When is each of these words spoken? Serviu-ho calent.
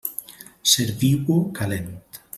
Serviu-ho 0.71 1.39
calent. 1.61 1.95